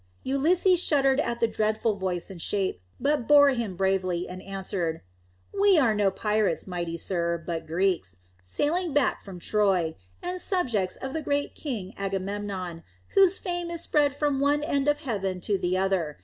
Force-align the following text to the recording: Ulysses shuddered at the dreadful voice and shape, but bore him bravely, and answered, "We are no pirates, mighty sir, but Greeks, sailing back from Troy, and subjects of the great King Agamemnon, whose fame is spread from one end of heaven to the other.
Ulysses 0.23 0.81
shuddered 0.81 1.19
at 1.19 1.39
the 1.41 1.47
dreadful 1.47 1.93
voice 1.95 2.31
and 2.31 2.41
shape, 2.41 2.81
but 2.99 3.27
bore 3.27 3.49
him 3.49 3.75
bravely, 3.75 4.27
and 4.27 4.41
answered, 4.41 5.01
"We 5.53 5.77
are 5.77 5.93
no 5.93 6.09
pirates, 6.09 6.65
mighty 6.65 6.97
sir, 6.97 7.37
but 7.37 7.67
Greeks, 7.67 8.17
sailing 8.41 8.93
back 8.95 9.21
from 9.23 9.37
Troy, 9.39 9.95
and 10.19 10.41
subjects 10.41 10.95
of 10.95 11.13
the 11.13 11.21
great 11.21 11.53
King 11.53 11.93
Agamemnon, 11.99 12.81
whose 13.09 13.37
fame 13.37 13.69
is 13.69 13.81
spread 13.81 14.15
from 14.15 14.39
one 14.39 14.63
end 14.63 14.87
of 14.87 15.01
heaven 15.01 15.39
to 15.41 15.59
the 15.59 15.77
other. 15.77 16.17